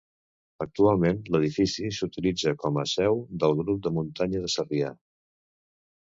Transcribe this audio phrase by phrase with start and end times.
[0.63, 4.89] Actualment l'edifici s'utilitza com a seu del Grup de muntanya de Sarrià.